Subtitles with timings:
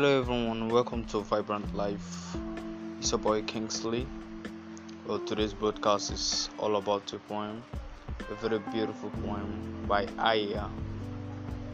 [0.00, 2.34] Hello everyone, welcome to Vibrant Life.
[2.98, 4.06] It's your boy Kingsley.
[5.06, 7.62] Well, today's broadcast is all about a poem,
[8.30, 10.68] a very beautiful poem by Aya.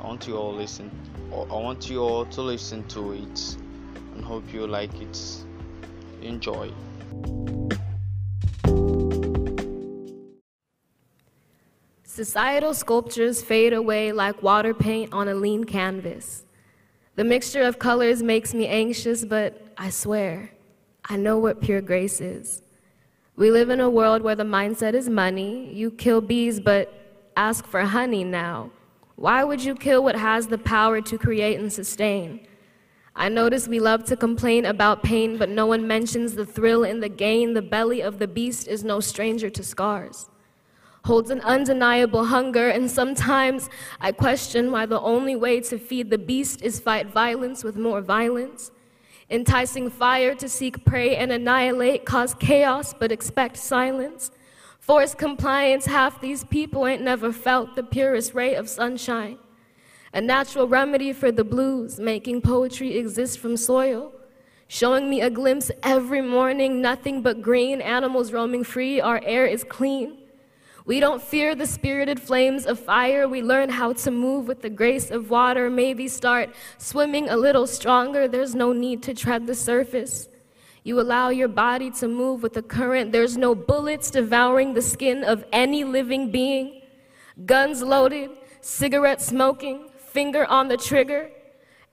[0.00, 0.90] I want you all listen.
[1.32, 3.56] I want you all to listen to it,
[4.16, 5.44] and hope you like it.
[6.20, 6.72] Enjoy.
[12.02, 16.42] Societal sculptures fade away like water paint on a lean canvas.
[17.16, 20.50] The mixture of colors makes me anxious, but I swear,
[21.06, 22.62] I know what pure grace is.
[23.36, 25.72] We live in a world where the mindset is money.
[25.72, 26.92] You kill bees, but
[27.34, 28.70] ask for honey now.
[29.14, 32.46] Why would you kill what has the power to create and sustain?
[33.14, 37.00] I notice we love to complain about pain, but no one mentions the thrill in
[37.00, 37.54] the gain.
[37.54, 40.28] The belly of the beast is no stranger to scars
[41.06, 43.70] holds an undeniable hunger, and sometimes
[44.00, 48.00] I question why the only way to feed the beast is fight violence with more
[48.00, 48.72] violence.
[49.30, 54.32] Enticing fire to seek prey and annihilate, cause chaos but expect silence.
[54.80, 59.38] Force compliance, half these people ain't never felt the purest ray of sunshine.
[60.12, 64.12] A natural remedy for the blues, making poetry exist from soil.
[64.68, 69.62] Showing me a glimpse every morning, nothing but green, animals roaming free, our air is
[69.62, 70.18] clean.
[70.86, 73.26] We don't fear the spirited flames of fire.
[73.26, 75.68] We learn how to move with the grace of water.
[75.68, 78.28] Maybe start swimming a little stronger.
[78.28, 80.28] There's no need to tread the surface.
[80.84, 83.10] You allow your body to move with the current.
[83.10, 86.82] There's no bullets devouring the skin of any living being.
[87.44, 91.30] Guns loaded, cigarette smoking, finger on the trigger.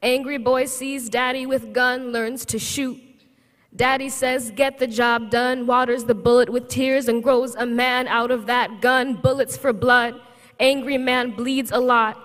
[0.04, 3.00] Angry boy sees daddy with gun, learns to shoot.
[3.76, 8.08] Daddy says, get the job done, waters the bullet with tears and grows a man
[8.08, 10.22] out of that gun, bullets for blood.
[10.60, 12.20] Angry man bleeds a lot.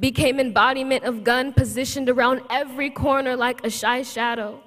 [0.00, 4.60] Became embodiment of gun, positioned around every corner like a shy shadow.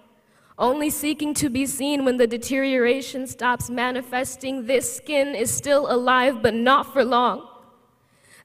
[0.58, 4.68] Only seeking to be seen when the deterioration stops manifesting.
[4.68, 7.50] This skin is still alive, but not for long.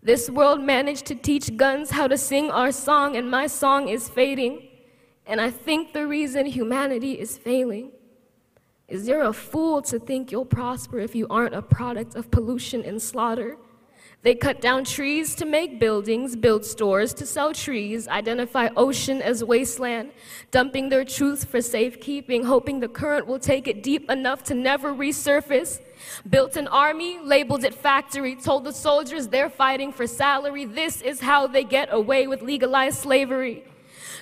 [0.03, 4.09] This world managed to teach guns how to sing our song, and my song is
[4.09, 4.70] fading.
[5.31, 7.93] And I think the reason humanity is failing
[8.89, 12.83] is you're a fool to think you'll prosper if you aren't a product of pollution
[12.83, 13.57] and slaughter.
[14.23, 19.45] They cut down trees to make buildings, build stores to sell trees, identify ocean as
[19.45, 20.11] wasteland,
[20.51, 24.93] dumping their truth for safekeeping, hoping the current will take it deep enough to never
[24.93, 25.81] resurface.
[26.29, 30.65] Built an army, labeled it factory, told the soldiers they're fighting for salary.
[30.65, 33.63] This is how they get away with legalized slavery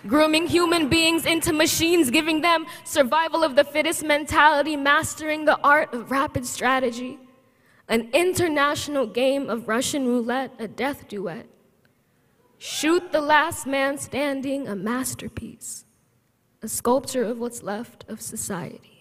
[0.07, 5.93] grooming human beings into machines, giving them survival of the fittest mentality, mastering the art
[5.93, 7.19] of rapid strategy.
[7.89, 11.47] An international game of Russian roulette, a death duet.
[12.59, 15.85] Shoot the last man standing, a masterpiece,
[16.61, 18.98] a sculpture of what's left of society.